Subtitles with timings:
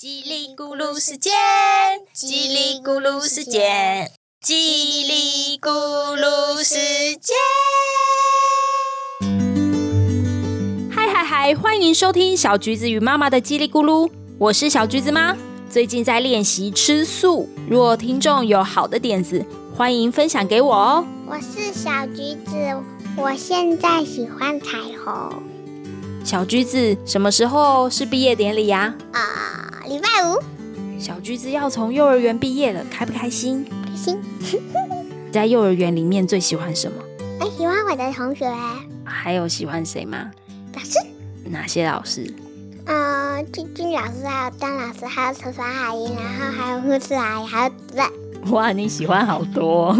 [0.00, 1.32] 叽里咕噜时间，
[2.14, 4.08] 叽里咕噜时间，
[4.40, 5.68] 叽里咕
[6.16, 6.76] 噜时
[7.16, 7.34] 间。
[10.88, 11.52] 嗨嗨嗨！
[11.56, 14.08] 欢迎收听小橘子与妈妈的叽里咕噜，
[14.38, 15.36] 我是小橘子妈。
[15.68, 19.44] 最近在练习吃素，若听众有好的点子，
[19.76, 21.04] 欢迎分享给我哦。
[21.26, 22.54] 我是小橘子，
[23.16, 25.57] 我现在喜欢彩虹。
[26.28, 28.94] 小橘子，什么时候是毕业典礼呀？
[29.12, 30.38] 啊，礼拜五。
[31.00, 33.64] 小橘子要从幼儿园毕业了，开不开心？
[33.86, 34.20] 开心。
[35.32, 37.02] 在幼儿园里面最喜欢什么？
[37.40, 38.46] 我喜欢我的同学。
[39.04, 40.30] 还有喜欢谁吗？
[40.74, 40.98] 老师。
[41.46, 42.30] 哪些老师？
[42.84, 48.52] 嗯，俊俊老师，还有张老师，还有陈凡阿姨，然后还有护士阿姨，还有主任。
[48.52, 49.96] 哇，你喜欢好多。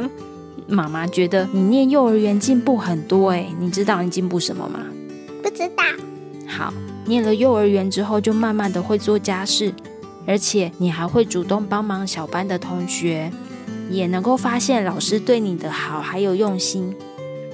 [0.66, 4.80] 妈妈觉得你念幼儿园进步很多哎，你知道你进步什么吗？
[5.48, 5.82] 不知道。
[6.46, 6.72] 好，
[7.06, 9.72] 念了幼儿园之后，就慢慢的会做家事，
[10.26, 13.32] 而且你还会主动帮忙小班的同学，
[13.88, 16.94] 也能够发现老师对你的好还有用心。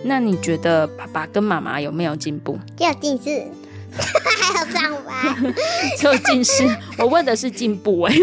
[0.02, 2.58] 那你觉得爸爸跟妈妈有没有进步？
[2.78, 3.46] 有近视，还有
[4.72, 5.54] 上班，
[5.98, 6.64] 只有近视。
[6.98, 8.14] 我问的是进步哎，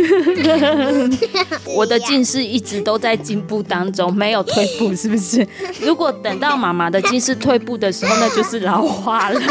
[1.75, 5.47] 我的近视一直都在进步当中，没有退步，是不是？
[5.81, 9.41] 如果等到妈妈的近视退步的时候，那就是老化了。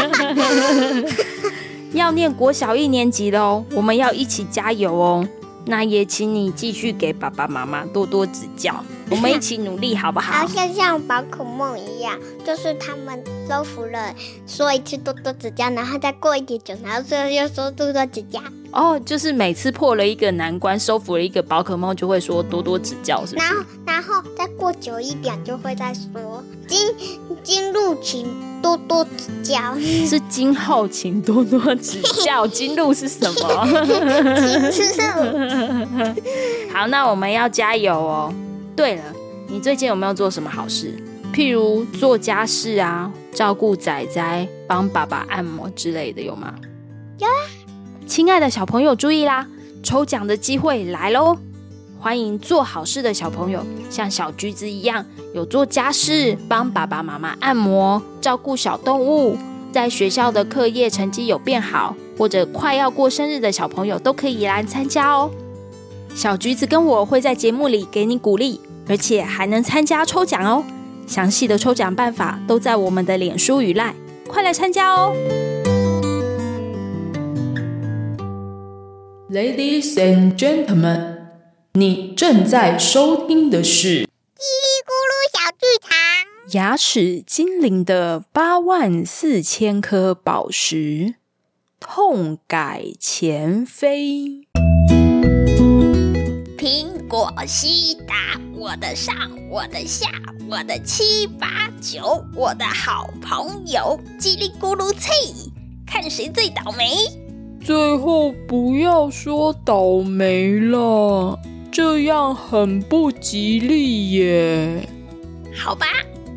[1.93, 5.27] 要念国小一年级了哦，我们要一起加油哦。
[5.65, 10.31] 那也请你继续给爸爸妈妈多多指教，我们一起努力，好不好？
[10.33, 14.13] 好像像宝可梦一样，就是他们收服了，
[14.47, 18.39] 说一次多多指教，然后再过一点久，然后最后又说多多指教。
[18.71, 23.45] 哦，就是每次破了一个难关，收服了一个宝可梦，就会说多多指教，是不是？
[23.45, 26.79] 然后，然后再过久一点，就会再说金
[27.43, 28.25] 金鹿请
[28.61, 32.47] 多多指教，是今后请多多指教。
[32.47, 33.67] 金鹿是什么？
[36.73, 38.33] 好，那我们要加油哦。
[38.75, 39.03] 对了，
[39.47, 40.93] 你最近有没有做什么好事？
[41.33, 46.53] 譬如做家事啊，照顾仔仔，帮爸爸按摩之类的，有吗？
[47.17, 47.39] 有啊。
[48.07, 49.47] 亲爱的小朋友，注意啦！
[49.83, 51.37] 抽奖的机会来喽！
[51.99, 59.37] 欢迎做好事的小朋友，像小橘子一样，有做家事、帮爸爸妈妈按摩、照顾小动物，
[59.71, 65.31] 在学校的课业成绩有变好，或者快要过生日的小朋友，都可以来参加哦。
[66.13, 70.63] 小橘子跟我会在节目里给你鼓励，而且还能参加抽奖哦。
[71.07, 73.95] 详细的抽奖办法都在我们的脸书与赖，
[74.27, 75.13] 快来参加哦
[79.29, 81.17] ！Ladies and gentlemen，
[81.73, 84.07] 你正在收听的是《叽里
[84.85, 85.89] 咕噜小剧场》。
[86.55, 91.15] 牙齿精灵的八万四千颗宝石，
[91.79, 94.47] 痛改前非。
[96.61, 99.15] 苹果西达，我的上，
[99.49, 100.07] 我的下，
[100.47, 105.11] 我的七八九，我的好朋友，叽里咕噜脆，
[105.87, 106.97] 看谁最倒霉。
[107.65, 111.39] 最后不要说倒霉了，
[111.71, 114.87] 这样很不吉利耶。
[115.55, 115.87] 好吧，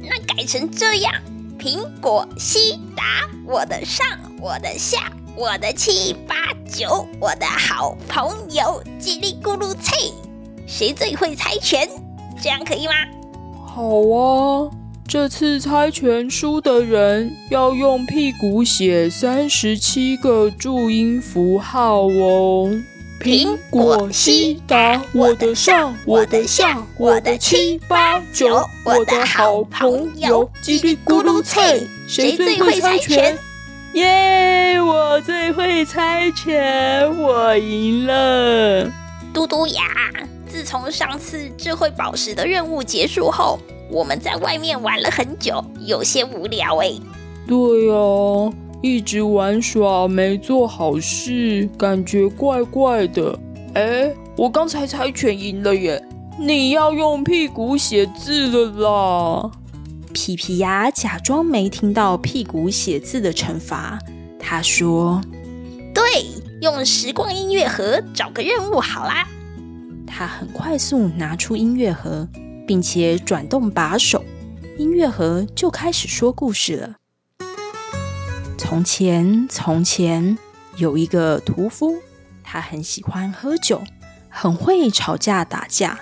[0.00, 1.12] 那改成这样：
[1.58, 4.06] 苹果西达，我的上，
[4.40, 6.34] 我的下，我的七八
[6.70, 10.12] 九，我的好朋友叽里咕噜脆，
[10.64, 11.88] 谁最会猜拳？
[12.40, 12.92] 这样可以吗？
[13.66, 13.82] 好
[14.14, 14.70] 啊。
[15.08, 22.70] 这次猜拳输的人要用屁股写三十七个注音符号哦。
[23.20, 33.36] 苹果西打，我的上，我的下，我的七八九，我的好朋友叽里咕噜脆，谁最会猜拳？
[33.94, 34.80] 耶！
[34.80, 38.90] 我最会猜拳，我赢了。
[39.32, 39.82] 嘟嘟呀，
[40.48, 43.58] 自从上次智慧宝石的任务结束后。
[43.90, 46.90] 我们在外面玩了很久，有些无聊哎。
[47.46, 53.38] 对呀，一直玩耍没做好事，感觉怪怪的。
[53.74, 56.02] 哎，我刚才猜拳赢了耶！
[56.40, 59.50] 你要用屁股写字了啦！
[60.14, 63.98] 皮皮鸭假装没听到屁股写字的惩罚，
[64.38, 65.20] 他说
[65.92, 66.02] ：“对，
[66.62, 69.28] 用时光音乐盒找个任务好啦。”
[70.08, 72.26] 他很快速拿出音乐盒。
[72.66, 74.24] 并且转动把手，
[74.78, 76.94] 音乐盒就开始说故事了。
[78.56, 80.38] 从前，从前
[80.78, 81.96] 有一个屠夫，
[82.42, 83.82] 他很喜欢喝酒，
[84.30, 86.00] 很会吵架打架，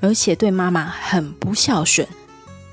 [0.00, 2.08] 而且对妈妈很不孝顺。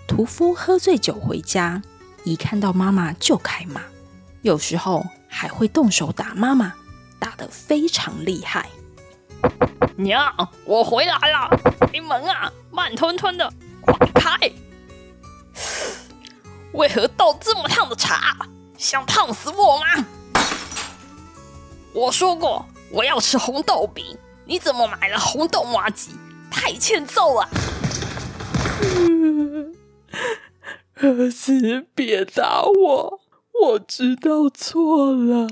[0.09, 1.83] 屠夫喝醉酒回家，
[2.23, 3.79] 一看到妈妈就开骂，
[4.41, 6.73] 有时候还会动手打妈妈。
[7.19, 8.67] 打得非常厉害。
[9.97, 10.33] 娘，
[10.65, 11.49] 我回来了！
[11.81, 14.51] 开门啊，慢吞吞的，快开！
[16.71, 18.35] 为何倒这么烫的茶？
[18.77, 20.05] 想烫死我吗？
[21.93, 26.11] 我说过我要吃红豆饼，你怎么买了红豆麻吉？
[26.49, 27.49] 太欠揍了！
[30.95, 33.21] 儿子，别打我，
[33.61, 35.47] 我知道错了，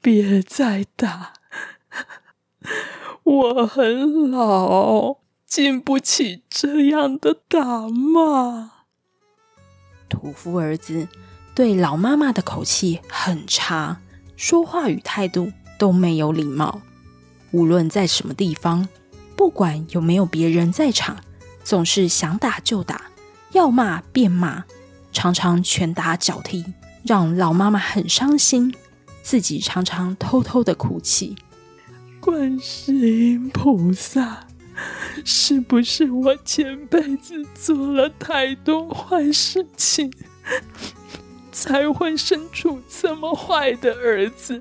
[0.00, 1.34] 别再打。
[3.22, 8.72] 我很老，经不起这样的打骂。
[10.08, 11.08] 屠夫儿子
[11.54, 14.00] 对老妈妈的口气很差，
[14.36, 16.80] 说话与态度都没有礼貌。
[17.52, 18.88] 无论在什么地方，
[19.36, 21.18] 不管有没有别人在场，
[21.64, 23.10] 总是想打就打，
[23.52, 24.64] 要骂便骂，
[25.12, 26.64] 常常拳打脚踢，
[27.04, 28.74] 让老妈妈很伤心，
[29.22, 31.36] 自己常常偷偷的哭泣。
[32.20, 34.46] 观世音菩萨，
[35.24, 40.12] 是不是我前辈子做了太多坏事情，
[41.52, 44.60] 才会生出这么坏的儿子，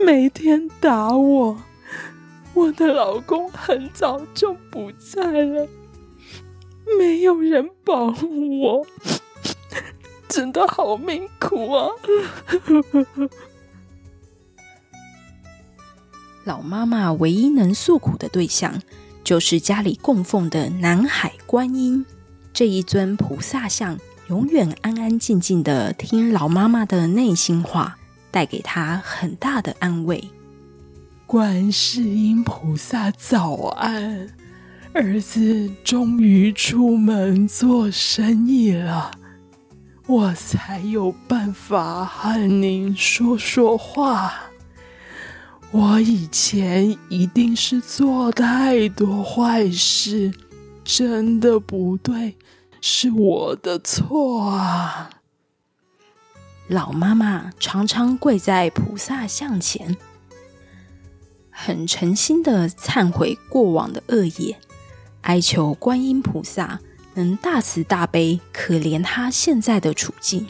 [0.00, 1.58] 每天打我？
[2.54, 5.68] 我的老公很早就不在了，
[6.98, 8.86] 没有人保护我，
[10.28, 11.88] 真的好命苦啊！
[16.44, 18.80] 老妈妈唯一能诉苦的对象，
[19.22, 22.04] 就是家里供奉的南海观音
[22.52, 23.98] 这一尊菩萨像，
[24.28, 27.96] 永远安安静静的听老妈妈的内心话，
[28.30, 30.30] 带给她很大的安慰。
[31.26, 34.28] 观世音菩萨早安，
[34.94, 39.10] 儿子终于出门做生意了，
[40.06, 44.34] 我才有办法和您说说话。
[45.70, 50.30] 我以前一定是做太多坏事，
[50.84, 52.36] 真的不对，
[52.82, 55.08] 是我的错啊！
[56.68, 59.96] 老妈妈常常跪在菩萨像前，
[61.48, 64.58] 很诚心的忏悔过往的恶业，
[65.22, 66.78] 哀求观音菩萨
[67.14, 70.46] 能大慈大悲，可怜他现在的处境，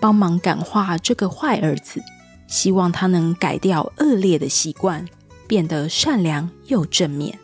[0.00, 2.02] 帮忙感化这个坏儿子。
[2.46, 5.06] 希望他能改掉恶劣的习惯，
[5.46, 7.38] 变得善良又正面。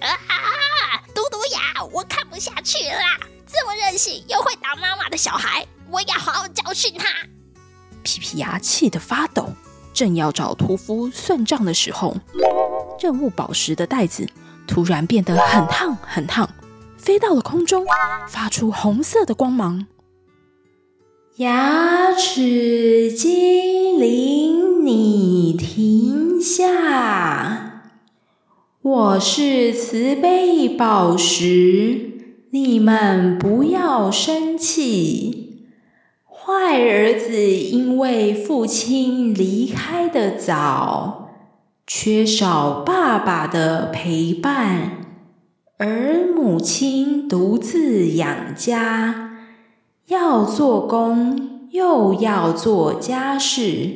[0.00, 0.08] 啊！
[1.12, 3.18] 嘟嘟呀，我看不下去啦！
[3.44, 7.06] 这么任性又会打妈妈的小孩，我要好好教训他！
[8.04, 9.52] 皮皮牙气得发抖，
[9.92, 12.16] 正要找屠夫算账的时候，
[13.00, 14.28] 任务宝石的袋子
[14.66, 16.48] 突然变得很烫很烫，
[16.96, 17.84] 飞到了空中，
[18.28, 19.86] 发出红色的光芒。
[21.36, 27.82] 牙齿精灵，你停下！
[28.82, 32.12] 我是慈悲宝石，
[32.50, 35.66] 你们不要生气。
[36.26, 41.23] 坏儿子因为父亲离开的早，
[41.86, 45.04] 缺少爸爸的陪伴，
[45.76, 49.32] 而母亲独自养家。
[50.06, 53.88] 要做工，又要做家事，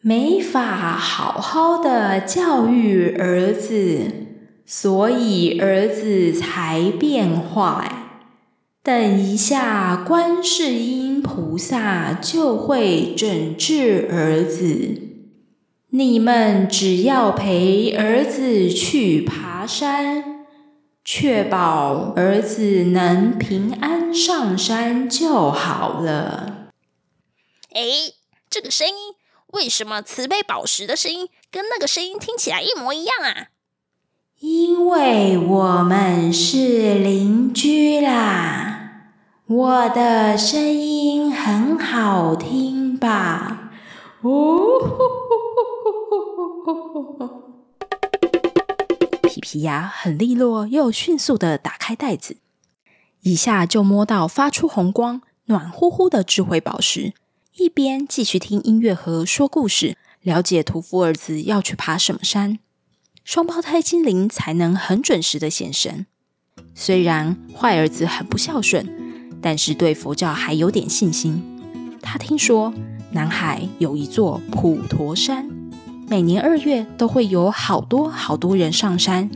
[0.00, 4.10] 没法好好的教育儿子，
[4.66, 7.90] 所以儿子才变坏。
[8.82, 15.13] 等一下，观世音菩萨就会整治儿子。
[15.96, 20.44] 你们只要陪儿子去爬山。
[21.04, 26.70] 确保儿子能平安上山就好了。
[27.72, 27.82] 哎，
[28.50, 28.94] 这个声音
[29.52, 33.50] 为什么慈悲宝石的声音跟那个声音听起来一模一样啊？
[34.40, 39.12] 因为我们是邻居啦，
[39.46, 43.70] 我的声音很好听吧？
[44.22, 45.20] 哦。
[49.28, 52.38] 皮皮鸭很利落又迅速的打开袋子，
[53.22, 57.12] 一下就摸到发出红光、暖乎乎的智慧宝石。
[57.56, 62.58] 一边继续听音乐和说故事，了解屠夫儿子要去爬什么山。
[63.24, 66.06] 双胞胎精灵才能很准时的现身。
[66.74, 71.42] 虽然坏儿子很不孝顺，但是对佛教还有点信心。
[72.02, 72.72] 他听说
[73.12, 75.48] 南海有一座普陀山。
[76.14, 79.28] 每年二月都会有好多好多人上山，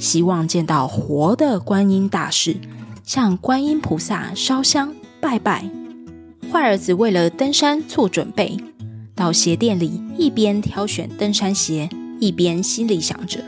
[0.00, 2.56] 希望见到活的观音大士，
[3.04, 5.64] 向观音菩萨烧香拜拜。
[6.52, 8.56] 坏儿子为了登山做准备，
[9.14, 11.88] 到鞋店里，一边挑选登山鞋，
[12.18, 13.38] 一边心里想着：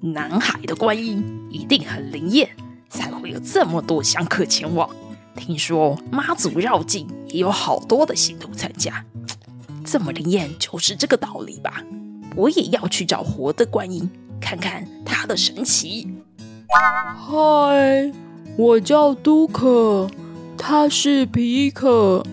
[0.00, 2.48] 南海的观音一定很灵验，
[2.88, 4.88] 才会有这么多香客前往。
[5.36, 9.04] 听说妈祖绕境也有好多的信徒参加，
[9.84, 11.84] 这么灵验就是这个道理吧？
[12.34, 14.10] 我也要去找活的观音，
[14.40, 16.08] 看看他的神奇。
[17.16, 18.12] 嗨，
[18.56, 20.08] 我叫都可，
[20.56, 22.24] 他是皮可。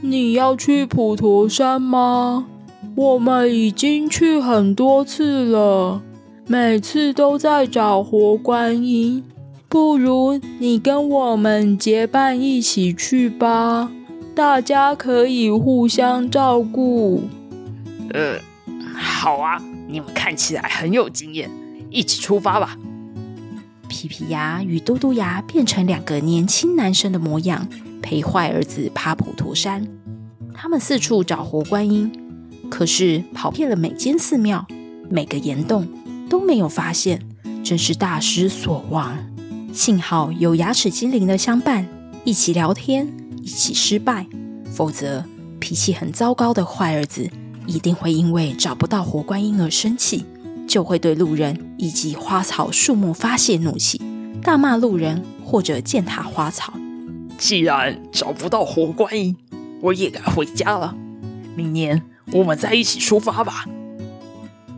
[0.00, 2.46] 你要去普陀山吗？
[2.94, 6.02] 我们已经去很多次了，
[6.46, 9.22] 每次都在找活观音。
[9.68, 13.90] 不如你跟我们结伴一起去吧，
[14.36, 17.22] 大家可以互相照顾。
[18.12, 18.38] 呃，
[18.94, 21.50] 好啊，你们看起来很有经验，
[21.90, 22.76] 一起出发吧。
[23.88, 27.66] 皮皮鸭与嘟嘟鸭变成两个年轻男生的模样，
[28.02, 29.88] 陪坏儿子爬普陀山。
[30.52, 32.12] 他们四处找活观音，
[32.68, 34.66] 可是跑遍了每间寺庙、
[35.08, 35.88] 每个岩洞，
[36.28, 37.26] 都没有发现，
[37.64, 39.16] 真是大失所望。
[39.72, 41.88] 幸好有牙齿精灵的相伴，
[42.24, 43.10] 一起聊天，
[43.46, 44.26] 一起失败。
[44.74, 45.24] 否则，
[45.60, 47.30] 脾气很糟糕的坏儿子
[47.64, 50.24] 一定会因为找不到活观音而生气，
[50.66, 54.02] 就会对路人以及花草树木发泄怒气，
[54.42, 56.72] 大骂路人或者践踏花草。
[57.38, 59.36] 既然找不到活观音，
[59.80, 60.96] 我也该回家了。
[61.54, 63.64] 明年我们再一起出发吧。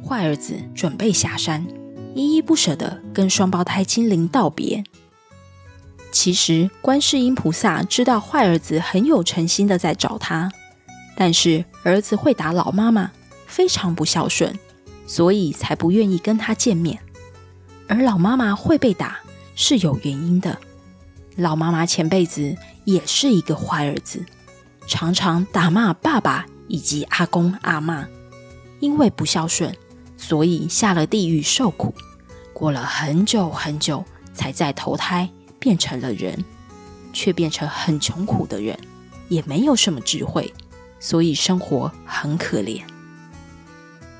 [0.06, 1.66] 坏儿子准备下山。
[2.14, 4.82] 依依不舍的跟双胞胎精灵道别。
[6.20, 10.50] 其实，观世音菩萨知道坏儿子很有诚心的在找他，
[11.14, 13.12] 但是儿子会打老妈妈，
[13.46, 14.58] 非常不孝顺，
[15.06, 16.98] 所以才不愿意跟他见面。
[17.86, 19.20] 而老妈妈会被打
[19.54, 20.58] 是有原因的，
[21.36, 24.26] 老妈妈前辈子也是一个坏儿子，
[24.88, 28.08] 常常打骂爸爸以及阿公阿妈，
[28.80, 29.72] 因为不孝顺，
[30.16, 31.94] 所以下了地狱受苦。
[32.52, 36.44] 过了很久很久，才再投胎变成了人，
[37.12, 38.78] 却变成很穷苦的人，
[39.28, 40.52] 也没有什么智慧，
[41.00, 42.82] 所以生活很可怜。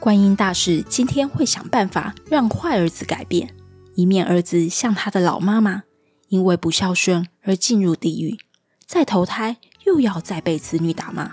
[0.01, 3.55] 观音大士今天会想办法让坏儿子改变，
[3.95, 5.83] 以免儿子像他的老妈妈，
[6.29, 8.39] 因为不孝顺而进入地狱，
[8.87, 11.33] 再投胎又要再被子女打骂。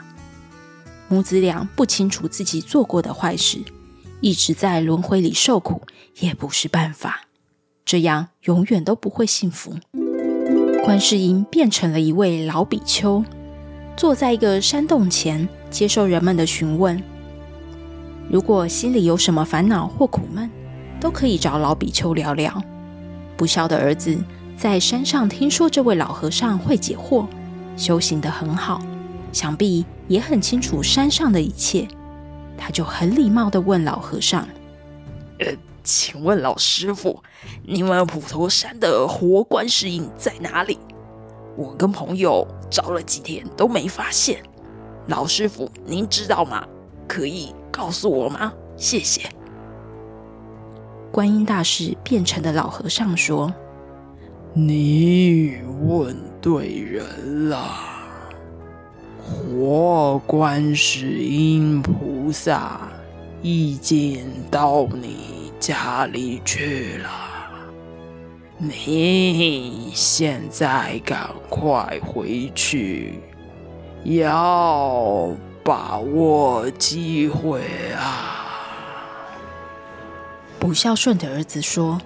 [1.08, 3.64] 母子俩不清楚自己做过的坏事。
[4.22, 5.84] 一直在轮回里受苦
[6.20, 7.25] 也不是办法，
[7.86, 9.76] 这样永远都不会幸福。
[10.84, 13.24] 观世音变成了一位老比丘，
[13.96, 17.02] 坐在一个山洞前，接受人们的询问。
[18.30, 20.50] 如果心里有什么烦恼或苦闷，
[21.00, 22.62] 都可以找老比丘聊聊。
[23.38, 24.18] 不孝的儿子
[24.58, 27.28] 在山上听说这位老和尚会解惑，
[27.78, 28.82] 修行得很好，
[29.32, 31.88] 想必也很清楚山上的一切。
[32.58, 34.48] 他就很礼貌的问老和尚：“，
[35.86, 37.24] 请问老师傅，
[37.64, 40.80] 你们普陀山的活观世音在哪里？
[41.56, 44.42] 我跟朋友找了几天都没发现。
[45.08, 46.68] 老师傅，您知道吗？
[47.08, 48.52] 可以告诉我吗？
[48.76, 49.30] 谢谢。”
[51.14, 53.54] 观音大士变成的老和尚说
[54.54, 57.70] ：“你问对人了。”
[59.22, 62.82] 活观世音菩萨
[63.42, 65.35] 一见到你
[65.68, 67.10] 家里去了，
[68.60, 73.20] 你现在赶快回去，
[74.04, 75.32] 要
[75.64, 77.64] 把握机会
[77.98, 78.46] 啊！
[80.60, 82.00] 不孝顺的儿子说：“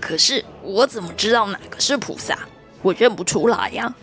[0.00, 2.38] 可是我怎么知道哪个是菩萨？
[2.80, 3.94] 我认不出来呀。”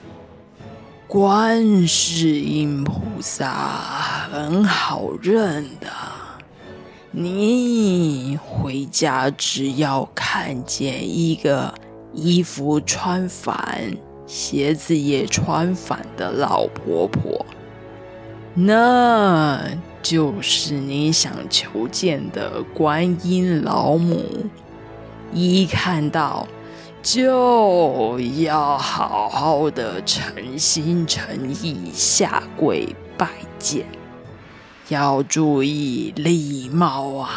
[1.10, 5.88] 观世音菩萨很好认的，
[7.15, 11.74] 你回家只要看见一个
[12.12, 17.46] 衣服穿反、鞋子也穿反的老婆婆，
[18.55, 19.62] 那
[20.01, 24.25] 就是你想求见的观音老母。
[25.32, 26.48] 一看到。
[27.03, 33.27] 就要好好的诚心诚意下跪拜
[33.60, 33.86] 见，
[34.89, 37.29] 要注意礼貌啊！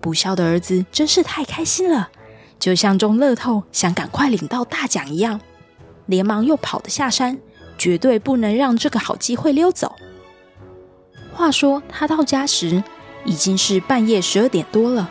[0.00, 2.10] 不孝的儿子真是太开心了，
[2.58, 5.40] 就像中乐透想赶快领到大奖一样，
[6.06, 7.38] 连忙又跑了下山，
[7.76, 9.96] 绝对不能让这个好机会溜走。
[11.32, 12.84] 话说他到家时
[13.24, 15.10] 已经是半夜十二点多了，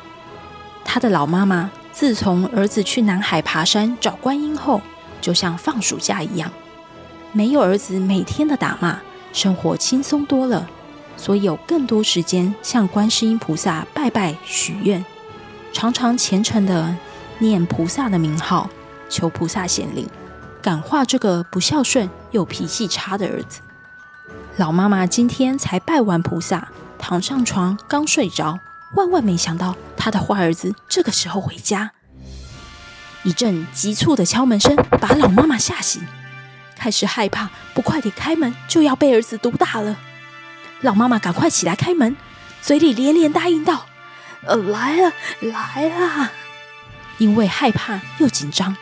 [0.85, 1.71] 他的老妈妈。
[1.91, 4.81] 自从儿子去南海爬山找观音后，
[5.21, 6.51] 就像放暑假一样，
[7.31, 8.99] 没有儿子每天的打骂，
[9.33, 10.65] 生活轻松多了，
[11.17, 15.03] 所以有更多时间向观世音菩萨拜拜许愿，
[15.73, 16.95] 常常虔诚的
[17.39, 18.69] 念菩萨的名号，
[19.09, 20.07] 求菩萨显灵，
[20.61, 23.59] 感化这个不孝顺又脾气差的儿子。
[24.57, 28.59] 老妈妈今天才拜完菩萨，躺上床刚睡着，
[28.95, 31.91] 万万没想到她的坏儿子这个时候回家。
[33.23, 36.03] 一阵急促的敲门声把老妈妈吓醒，
[36.75, 39.97] 开始害怕，不快点开门就要被儿子毒打了。
[40.81, 42.15] 老妈妈赶快起来开门，
[42.61, 43.85] 嘴里连连答应道
[44.45, 46.31] ：“呃，来了，来了。”
[47.19, 48.75] 因为害怕又紧张，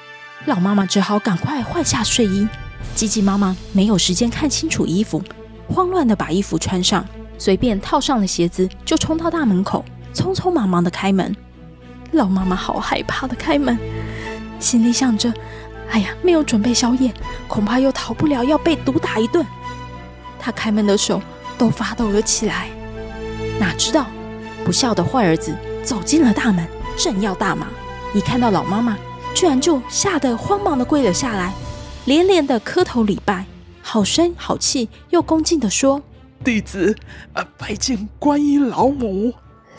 [0.46, 2.48] 老妈妈只好赶快换下睡衣，
[2.96, 5.24] 急急忙忙没有时间看清楚衣服，
[5.68, 7.06] 慌乱的把衣服穿上，
[7.38, 11.36] 随便套上了鞋子就冲到大门口，匆匆忙忙的开门。
[12.14, 13.78] 老妈妈好害怕的开门。
[14.60, 15.32] 心里想着
[15.92, 17.14] ：“哎呀，没有准备宵夜，
[17.48, 19.46] 恐怕又逃不了要被毒打一顿。”
[20.40, 21.22] 他开门的手
[21.58, 22.70] 都发抖了起来。
[23.60, 24.08] 哪知道，
[24.66, 26.66] 不孝的坏儿子走进了大门，
[26.98, 27.68] 正要大骂，
[28.14, 28.98] 一看到老妈妈，
[29.36, 31.54] 居然就吓得慌忙的跪了下来，
[32.06, 33.46] 连连的磕头礼拜，
[33.82, 36.02] 好声好气又恭敬的说
[36.44, 36.96] ：“弟子
[37.34, 39.34] 啊，拜见观音老母。”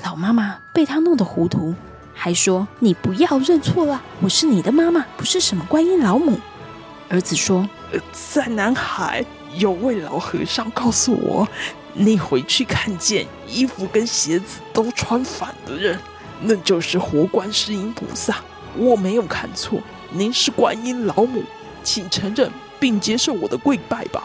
[0.05, 1.75] 老妈妈被他弄得糊涂。
[2.25, 6.39] 还说你不要认错了，我是你的妈妈，不是什么观音老母。
[7.09, 7.69] 儿子说，
[8.13, 9.25] 在南海
[9.57, 11.49] 有位老和尚告诉我，
[11.95, 15.99] 你回去看见衣服跟鞋子都穿反的人，
[16.43, 18.37] 那就是活观世音菩萨。
[18.77, 19.81] 我没有看错，
[20.13, 21.43] 您是观音老母，
[21.83, 22.49] 请承认
[22.79, 24.23] 并接受我的跪拜吧。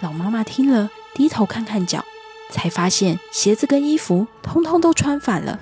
[0.00, 2.04] 老妈妈听了，低头看看脚，
[2.50, 5.60] 才发现鞋子跟衣服通通都穿反了，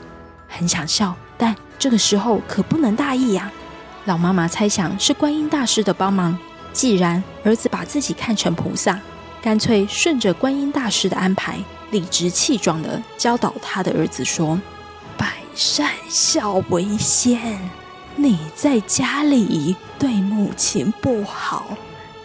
[0.49, 1.15] 很想笑。
[1.41, 3.51] 但这个时候可不能大意呀！
[4.05, 6.39] 老妈妈猜想是观音大师的帮忙。
[6.71, 9.01] 既然儿子把自己看成菩萨，
[9.41, 11.59] 干脆顺着观音大师的安排，
[11.91, 14.61] 理直气壮地教导他的儿子说
[15.17, 17.59] ：“百善孝为先，
[18.17, 21.77] 你在家里对母亲不好，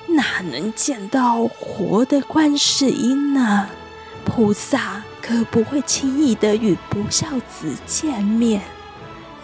[0.09, 3.69] 哪能见到活的观世音呢？
[4.25, 8.61] 菩萨可不会轻易的与不孝子见面。”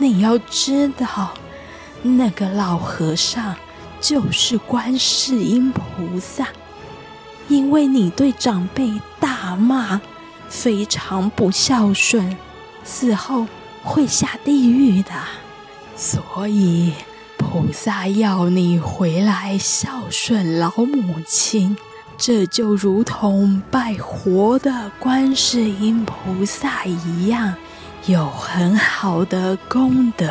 [0.01, 1.35] 你要知道，
[2.01, 3.55] 那个老和尚
[3.99, 6.47] 就是观世音菩萨，
[7.47, 10.01] 因为你对长辈大骂，
[10.49, 12.35] 非常不孝顺，
[12.83, 13.45] 死后
[13.83, 15.11] 会下地狱的。
[15.95, 16.93] 所以
[17.37, 21.77] 菩萨要你回来孝顺老母亲，
[22.17, 27.53] 这就如同拜活的观世音菩萨一样。
[28.07, 30.27] 有很好的功德。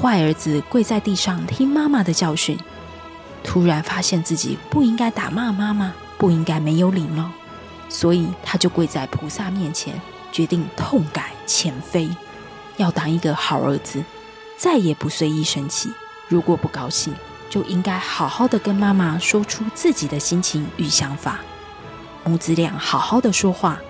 [0.00, 2.56] 坏儿子跪在地上听妈妈的教训，
[3.42, 7.28] 突然发现自己不应该打骂妈妈，不应该没有礼貌，
[7.88, 12.08] 所以他就跪在菩萨面前，决定痛改前非，
[12.76, 14.04] 要当一个好儿子，
[14.56, 15.92] 再也不随意生气。
[16.28, 17.12] 如果不高兴，
[17.50, 21.40] 就应该好好的跟妈妈说出自己的心情与想法。
[22.22, 23.80] 母子俩好好的说话，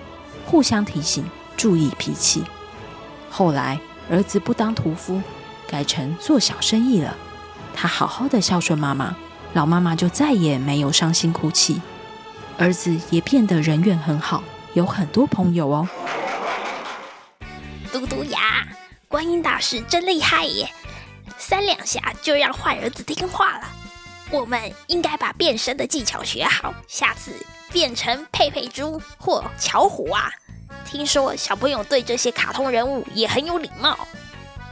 [0.47, 1.23] 互相提醒。
[1.57, 2.43] 注意脾气。
[3.29, 5.21] 后来，儿子不当屠夫，
[5.67, 7.15] 改成做小生意了。
[7.75, 9.15] 他好好的孝顺妈妈，
[9.53, 11.81] 老妈妈就再也没有伤心哭泣。
[12.57, 15.87] 儿子也变得人缘很好，有很多朋友哦。
[17.91, 18.67] 嘟嘟呀，
[19.07, 20.69] 观音大师真厉害耶！
[21.39, 23.67] 三两下就让坏儿子听话了。
[24.29, 27.33] 我们应该把变身的技巧学好，下次
[27.71, 30.29] 变成佩佩猪或巧虎啊。
[30.85, 33.97] 听说小朋友对这些卡通人物也很有礼貌，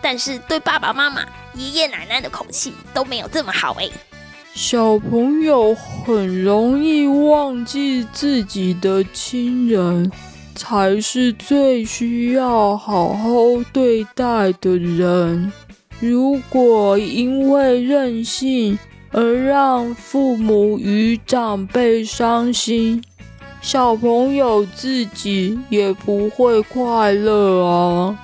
[0.01, 3.89] 但是对爸爸妈妈、爷爷奶奶的口气都没有这么好哎。
[4.53, 10.11] 小朋友很容易忘记自己的亲人
[10.55, 13.31] 才是最需要好好
[13.71, 15.51] 对待的人。
[16.01, 18.77] 如果因为任性
[19.11, 23.01] 而让父母与长辈伤心，
[23.61, 28.19] 小朋友自己也不会快乐啊！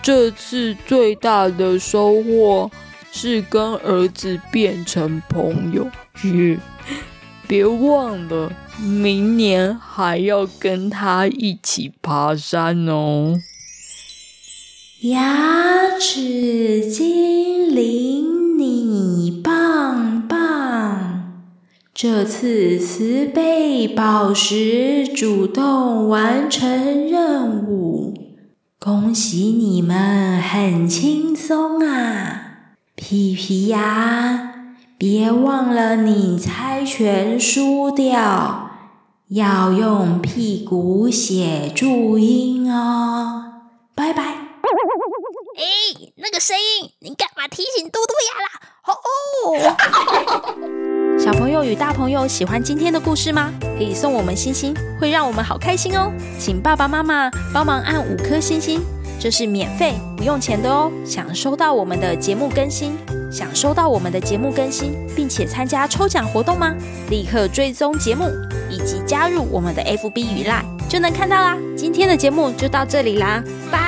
[0.00, 2.70] 这次最大的收获
[3.10, 5.86] 是跟儿子变成朋友，
[7.46, 13.36] 别忘了明年还要跟他一起爬山哦。
[15.00, 20.17] 牙齿精灵，你棒棒！
[22.00, 28.14] 这次慈悲宝石主动完成任务，
[28.78, 32.76] 恭喜你们很轻松啊！
[32.94, 38.70] 皮皮呀，别忘了你猜拳输掉，
[39.30, 43.42] 要用屁股写注音哦。
[43.96, 44.22] 拜拜。
[44.22, 47.90] 哎，那个声音，你干嘛提醒
[51.78, 53.52] 大朋友喜欢今天的故事吗？
[53.76, 56.12] 可以送我们星星，会让我们好开心哦。
[56.36, 58.80] 请爸爸妈妈帮忙按五颗星星，
[59.20, 60.90] 这是免费不用钱的哦。
[61.06, 62.96] 想收到我们的节目更新，
[63.30, 66.74] 想收到我们的节目更新，并且参加抽奖活动吗？
[67.10, 68.24] 立刻追踪节目
[68.68, 71.56] 以及加入我们的 FB 与 Line，就能看到啦。
[71.76, 73.87] 今天的节目就到这里啦，拜。